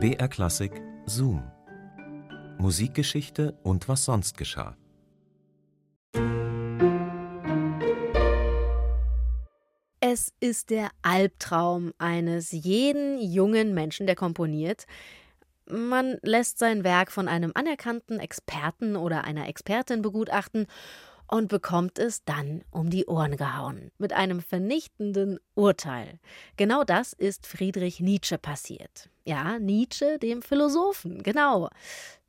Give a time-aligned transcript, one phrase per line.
[0.00, 1.42] BR Klassik Zoom.
[2.58, 4.76] Musikgeschichte und was sonst geschah.
[9.98, 14.86] Es ist der Albtraum eines jeden jungen Menschen, der komponiert.
[15.68, 20.68] Man lässt sein Werk von einem anerkannten Experten oder einer Expertin begutachten
[21.28, 26.18] und bekommt es dann um die Ohren gehauen mit einem vernichtenden Urteil.
[26.56, 29.10] Genau das ist Friedrich Nietzsche passiert.
[29.24, 31.68] Ja, Nietzsche, dem Philosophen, genau.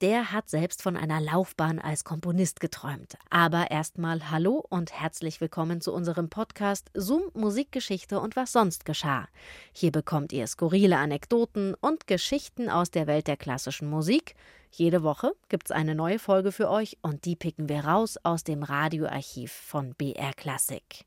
[0.00, 3.18] Der hat selbst von einer Laufbahn als Komponist geträumt.
[3.30, 9.26] Aber erstmal Hallo und herzlich willkommen zu unserem Podcast Zoom Musikgeschichte und was sonst geschah.
[9.72, 14.36] Hier bekommt ihr skurrile Anekdoten und Geschichten aus der Welt der klassischen Musik.
[14.70, 18.44] Jede Woche gibt es eine neue Folge für euch und die picken wir raus aus
[18.44, 21.06] dem Radioarchiv von BR Classic.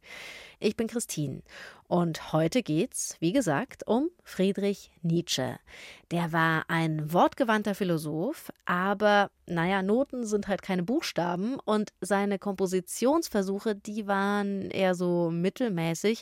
[0.63, 1.41] Ich bin Christine
[1.87, 5.57] und heute geht's, wie gesagt, um Friedrich Nietzsche.
[6.11, 13.73] Der war ein wortgewandter Philosoph, aber naja, Noten sind halt keine Buchstaben und seine Kompositionsversuche,
[13.73, 16.21] die waren eher so mittelmäßig.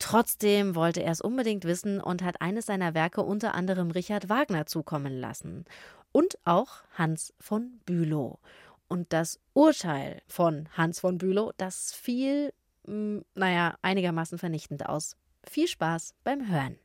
[0.00, 4.66] Trotzdem wollte er es unbedingt wissen und hat eines seiner Werke unter anderem Richard Wagner
[4.66, 5.66] zukommen lassen.
[6.10, 8.40] Und auch Hans von Bülow.
[8.88, 12.52] Und das Urteil von Hans von Bülow, das fiel
[12.86, 15.16] naja, einigermaßen vernichtend aus.
[15.44, 16.76] Viel Spaß beim Hören.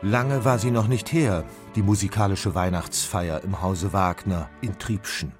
[0.00, 5.32] Lange war sie noch nicht her, die musikalische Weihnachtsfeier im Hause Wagner in Triebschen.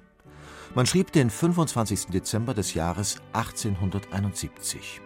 [0.75, 2.07] Man schrieb den 25.
[2.07, 5.01] Dezember des Jahres 1871.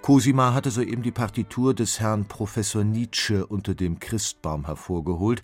[0.00, 5.42] Cosima hatte soeben die Partitur des Herrn Professor Nietzsche unter dem Christbaum hervorgeholt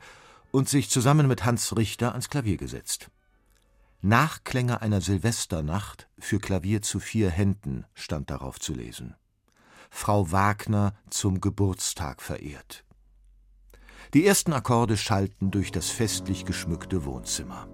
[0.52, 3.10] und sich zusammen mit Hans Richter ans Klavier gesetzt.
[4.04, 9.14] Nachklänge einer Silvesternacht für Klavier zu vier Händen stand darauf zu lesen.
[9.88, 12.84] Frau Wagner zum Geburtstag verehrt.
[14.12, 17.66] Die ersten Akkorde schallten durch das festlich geschmückte Wohnzimmer.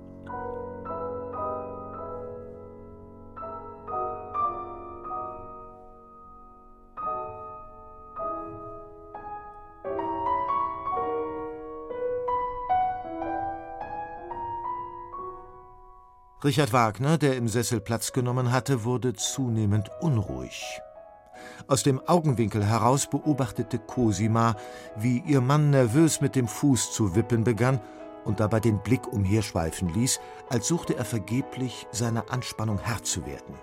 [16.42, 20.80] Richard Wagner, der im Sessel Platz genommen hatte, wurde zunehmend unruhig.
[21.68, 24.56] Aus dem Augenwinkel heraus beobachtete Cosima,
[24.96, 27.78] wie ihr Mann nervös mit dem Fuß zu wippen begann
[28.24, 30.18] und dabei den Blick umherschweifen ließ,
[30.48, 33.54] als suchte er vergeblich, seiner Anspannung Herr zu werden.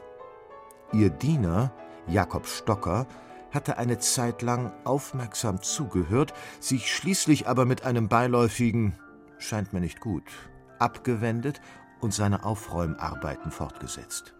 [0.93, 1.71] Ihr Diener,
[2.05, 3.07] Jakob Stocker,
[3.49, 8.93] hatte eine Zeit lang aufmerksam zugehört, sich schließlich aber mit einem beiläufigen
[9.39, 10.23] scheint mir nicht gut
[10.79, 11.61] abgewendet
[12.01, 14.33] und seine Aufräumarbeiten fortgesetzt.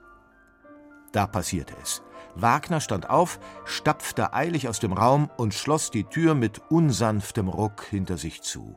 [1.12, 2.02] Da passierte es.
[2.36, 7.84] Wagner stand auf, stapfte eilig aus dem Raum und schloss die Tür mit unsanftem Ruck
[7.84, 8.76] hinter sich zu.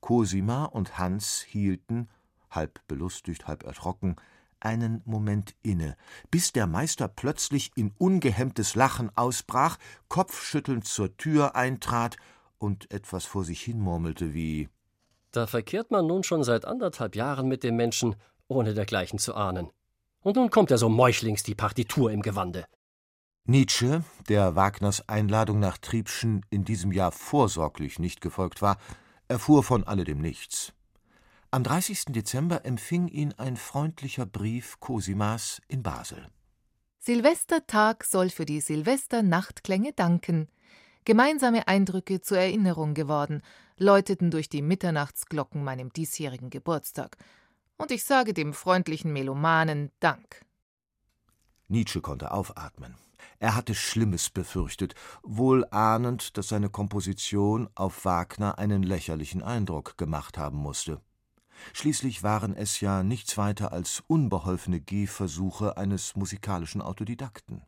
[0.00, 2.08] Cosima und Hans hielten,
[2.50, 4.16] halb belustigt, halb erschrocken,
[4.60, 5.96] einen Moment inne,
[6.30, 9.78] bis der Meister plötzlich in ungehemmtes Lachen ausbrach,
[10.08, 12.16] kopfschüttelnd zur Tür eintrat
[12.58, 14.68] und etwas vor sich hin murmelte wie
[15.32, 18.16] da verkehrt man nun schon seit anderthalb Jahren mit dem Menschen,
[18.48, 19.70] ohne dergleichen zu ahnen.
[20.20, 22.64] Und nun kommt er so meuchlings die Partitur im Gewande.
[23.44, 28.76] Nietzsche, der Wagners Einladung nach Triebschen in diesem Jahr vorsorglich nicht gefolgt war,
[29.26, 30.72] erfuhr von alledem nichts.
[31.50, 32.06] Am 30.
[32.10, 36.28] Dezember empfing ihn ein freundlicher Brief Cosimas in Basel.
[37.00, 40.48] Silvestertag soll für die Silvesternachtlänge danken.
[41.04, 43.42] Gemeinsame Eindrücke zur Erinnerung geworden,
[43.82, 47.16] läuteten durch die Mitternachtsglocken meinem diesjährigen Geburtstag.
[47.76, 50.44] Und ich sage dem freundlichen Melomanen Dank.
[51.68, 52.94] Nietzsche konnte aufatmen.
[53.38, 60.38] Er hatte Schlimmes befürchtet, wohl ahnend, dass seine Komposition auf Wagner einen lächerlichen Eindruck gemacht
[60.38, 61.00] haben musste.
[61.72, 67.62] Schließlich waren es ja nichts weiter als unbeholfene Gehversuche eines musikalischen Autodidakten.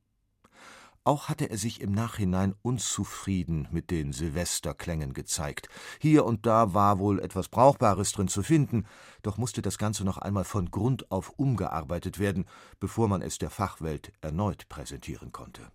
[1.07, 5.69] Auch hatte er sich im Nachhinein unzufrieden mit den Silvesterklängen gezeigt.
[6.01, 8.87] Hier und da war wohl etwas Brauchbares drin zu finden,
[9.23, 12.47] doch musste das Ganze noch einmal von Grund auf umgearbeitet werden,
[12.81, 15.71] bevor man es der Fachwelt erneut präsentieren konnte.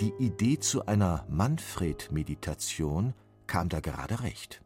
[0.00, 3.14] Die Idee zu einer Manfred-Meditation
[3.46, 4.62] kam da gerade recht.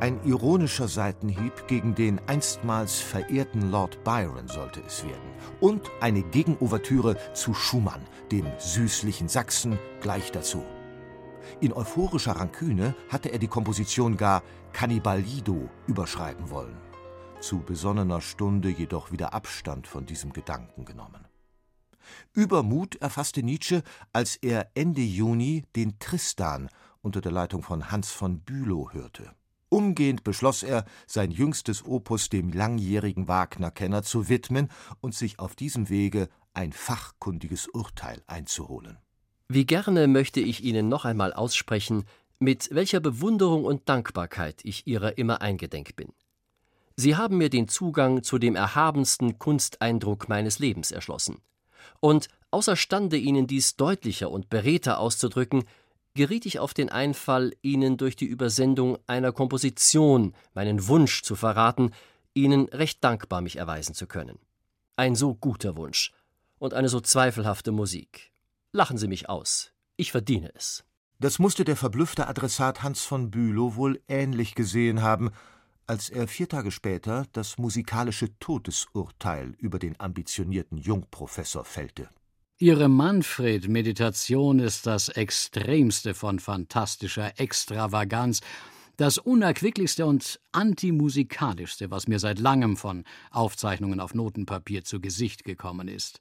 [0.00, 5.30] Ein ironischer Seitenhieb gegen den einstmals verehrten Lord Byron sollte es werden.
[5.60, 10.64] Und eine Gegenouvertüre zu Schumann, dem süßlichen Sachsen, gleich dazu.
[11.60, 14.42] In euphorischer Ranküne hatte er die Komposition gar
[14.72, 16.78] Cannibalido überschreiben wollen.
[17.40, 21.26] Zu besonnener Stunde jedoch wieder Abstand von diesem Gedanken genommen.
[22.32, 23.82] Übermut erfasste Nietzsche,
[24.14, 26.70] als er Ende Juni den Tristan
[27.02, 29.34] unter der Leitung von Hans von Bülow hörte.
[29.70, 34.68] Umgehend beschloss er, sein jüngstes Opus dem langjährigen Wagner-Kenner zu widmen
[35.00, 38.98] und sich auf diesem Wege ein fachkundiges Urteil einzuholen.
[39.48, 42.04] Wie gerne möchte ich Ihnen noch einmal aussprechen,
[42.40, 46.12] mit welcher Bewunderung und Dankbarkeit ich Ihrer immer eingedenk bin.
[46.96, 51.38] Sie haben mir den Zugang zu dem erhabensten Kunsteindruck meines Lebens erschlossen.
[52.00, 55.64] Und außerstande Ihnen dies deutlicher und beredter auszudrücken,
[56.14, 61.92] geriet ich auf den Einfall, Ihnen durch die Übersendung einer Komposition meinen Wunsch zu verraten,
[62.34, 64.38] Ihnen recht dankbar mich erweisen zu können.
[64.96, 66.12] Ein so guter Wunsch
[66.58, 68.32] und eine so zweifelhafte Musik.
[68.72, 70.84] Lachen Sie mich aus, ich verdiene es.
[71.18, 75.30] Das musste der verblüffte Adressat Hans von Bülow wohl ähnlich gesehen haben,
[75.86, 82.08] als er vier Tage später das musikalische Todesurteil über den ambitionierten Jungprofessor fällte.
[82.62, 88.42] Ihre Manfred-Meditation ist das Extremste von fantastischer Extravaganz,
[88.98, 95.88] das unerquicklichste und antimusikalischste, was mir seit langem von Aufzeichnungen auf Notenpapier zu Gesicht gekommen
[95.88, 96.20] ist.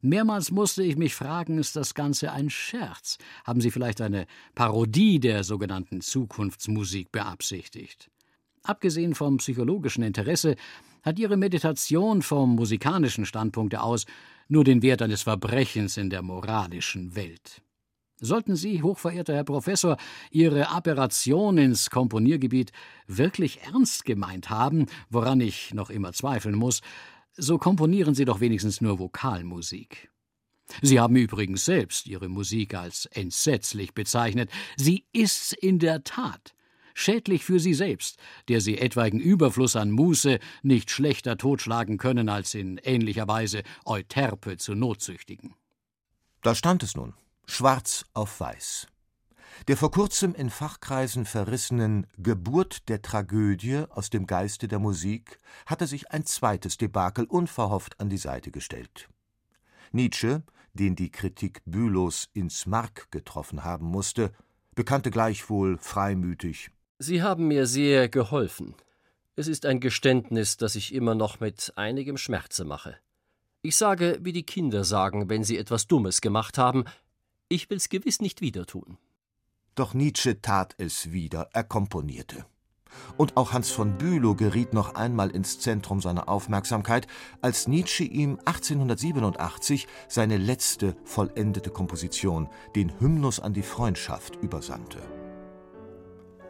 [0.00, 3.18] Mehrmals musste ich mich fragen, ist das Ganze ein Scherz?
[3.44, 8.10] Haben Sie vielleicht eine Parodie der sogenannten Zukunftsmusik beabsichtigt?
[8.62, 10.56] Abgesehen vom psychologischen Interesse
[11.02, 14.06] hat Ihre Meditation vom musikalischen Standpunkte aus
[14.48, 17.62] nur den Wert eines Verbrechens in der moralischen Welt.
[18.18, 19.98] Sollten Sie, hochverehrter Herr Professor,
[20.30, 22.72] Ihre Aberration ins Komponiergebiet
[23.06, 26.80] wirklich ernst gemeint haben, woran ich noch immer zweifeln muss,
[27.36, 30.10] so komponieren Sie doch wenigstens nur Vokalmusik.
[30.80, 34.50] Sie haben übrigens selbst Ihre Musik als entsetzlich bezeichnet.
[34.76, 36.55] Sie ist's in der Tat
[36.96, 42.54] schädlich für sie selbst, der sie etwaigen Überfluss an Muße nicht schlechter totschlagen können, als
[42.54, 45.54] in ähnlicher Weise Euterpe zu Notzüchtigen.
[46.42, 47.12] Da stand es nun,
[47.44, 48.88] schwarz auf weiß.
[49.68, 55.86] Der vor kurzem in Fachkreisen verrissenen Geburt der Tragödie aus dem Geiste der Musik hatte
[55.86, 59.08] sich ein zweites Debakel unverhofft an die Seite gestellt.
[59.92, 64.32] Nietzsche, den die Kritik Bülows ins Mark getroffen haben musste,
[64.74, 68.74] bekannte gleichwohl freimütig Sie haben mir sehr geholfen.
[69.34, 72.96] Es ist ein Geständnis, das ich immer noch mit einigem Schmerze mache.
[73.60, 76.84] Ich sage, wie die Kinder sagen, wenn sie etwas Dummes gemacht haben,
[77.48, 78.96] ich will's gewiss nicht wieder tun.
[79.74, 82.46] Doch Nietzsche tat es wieder, er komponierte.
[83.18, 87.06] Und auch Hans von Bülow geriet noch einmal ins Zentrum seiner Aufmerksamkeit,
[87.42, 95.02] als Nietzsche ihm 1887 seine letzte vollendete Komposition, den Hymnus an die Freundschaft, übersandte.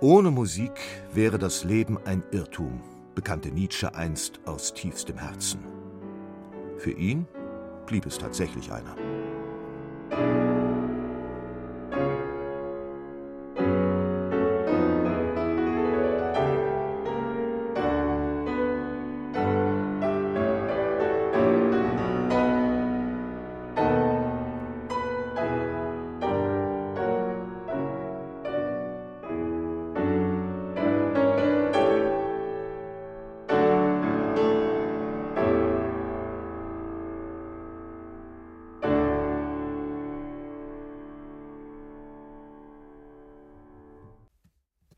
[0.07, 0.71] Ohne Musik
[1.13, 2.81] wäre das Leben ein Irrtum,
[3.17, 5.59] bekannte Nietzsche einst aus tiefstem Herzen.
[6.79, 7.27] Für ihn
[7.87, 8.95] blieb es tatsächlich einer.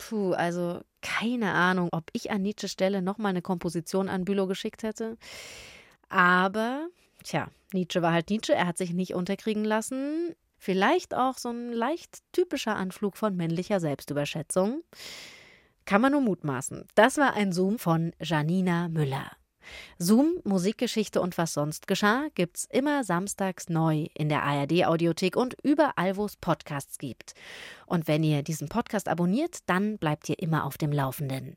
[0.08, 4.82] Puh, also keine Ahnung, ob ich an Nietzsche Stelle nochmal eine Komposition an Bülow geschickt
[4.82, 5.18] hätte.
[6.08, 6.88] Aber,
[7.22, 10.34] tja, Nietzsche war halt Nietzsche, er hat sich nicht unterkriegen lassen.
[10.56, 14.82] Vielleicht auch so ein leicht typischer Anflug von männlicher Selbstüberschätzung.
[15.84, 16.86] Kann man nur mutmaßen.
[16.94, 19.30] Das war ein Zoom von Janina Müller.
[19.98, 26.16] Zoom, Musikgeschichte und was sonst geschah, gibt's immer samstags neu in der ARD-Audiothek und überall,
[26.16, 27.34] wo es Podcasts gibt.
[27.86, 31.56] Und wenn ihr diesen Podcast abonniert, dann bleibt ihr immer auf dem Laufenden.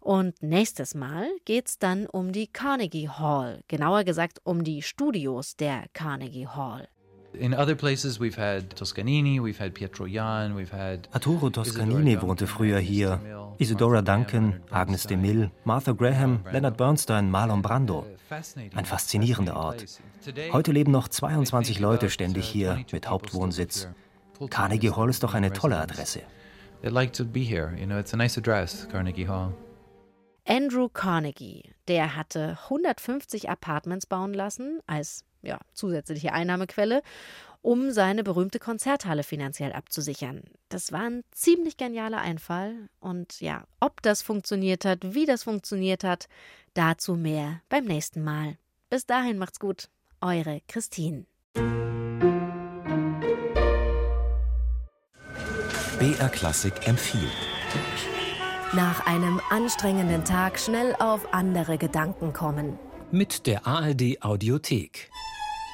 [0.00, 5.84] Und nächstes Mal geht's dann um die Carnegie Hall, genauer gesagt um die Studios der
[5.92, 6.88] Carnegie Hall.
[11.12, 13.20] Arturo Toscanini wohnte früher hier.
[13.58, 18.06] Isadora Duncan, Agnes de Mille, Martha Graham, Leonard Bernstein, Marlon Brando.
[18.74, 19.84] Ein faszinierender Ort.
[20.52, 23.88] Heute leben noch 22 Leute ständig hier mit Hauptwohnsitz.
[24.50, 26.22] Carnegie Hall ist doch eine tolle Adresse.
[26.82, 27.74] they like to be here.
[27.78, 29.54] You know, it's a nice address, Carnegie Hall.
[30.44, 37.02] Andrew Carnegie, der hatte 150 Apartments bauen lassen als ja, zusätzliche Einnahmequelle,
[37.60, 40.42] um seine berühmte Konzerthalle finanziell abzusichern.
[40.68, 46.02] Das war ein ziemlich genialer Einfall und ja, ob das funktioniert hat, wie das funktioniert
[46.04, 46.28] hat,
[46.74, 48.56] dazu mehr beim nächsten Mal.
[48.90, 49.88] Bis dahin macht's gut.
[50.20, 51.26] Eure Christine.
[55.98, 57.30] BR Klassik empfiehlt.
[58.72, 62.78] Nach einem anstrengenden Tag schnell auf andere Gedanken kommen.
[63.12, 65.10] Mit der ARD Audiothek.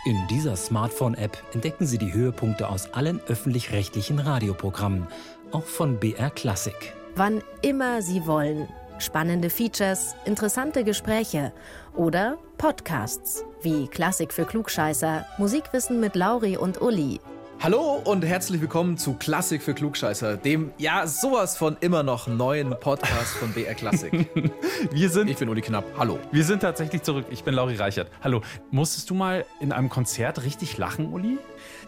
[0.08, 5.06] In dieser Smartphone-App entdecken Sie die Höhepunkte aus allen öffentlich-rechtlichen Radioprogrammen,
[5.50, 6.94] auch von BR Klassik.
[7.14, 8.70] Wann immer Sie wollen.
[8.98, 11.52] Spannende Features, interessante Gespräche
[11.94, 17.20] oder Podcasts wie Klassik für Klugscheißer, Musikwissen mit Lauri und Uli
[17.60, 22.70] Hallo und herzlich willkommen zu Klassik für Klugscheißer, dem ja sowas von immer noch neuen
[22.78, 24.28] Podcast von BR Klassik.
[24.92, 25.28] wir sind.
[25.28, 25.84] Ich bin Uli Knapp.
[25.98, 26.20] Hallo.
[26.30, 27.26] Wir sind tatsächlich zurück.
[27.30, 28.12] Ich bin Lauri Reichert.
[28.22, 28.42] Hallo.
[28.70, 31.38] Musstest du mal in einem Konzert richtig lachen, Uli?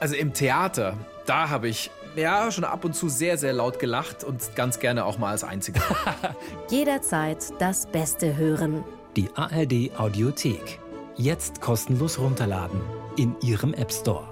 [0.01, 0.97] Also im Theater,
[1.27, 5.05] da habe ich ja schon ab und zu sehr, sehr laut gelacht und ganz gerne
[5.05, 5.83] auch mal als Einziger.
[6.69, 8.83] Jederzeit das Beste hören.
[9.17, 10.81] Die ARD Audiothek.
[11.15, 12.81] Jetzt kostenlos runterladen
[13.17, 14.30] in Ihrem App Store.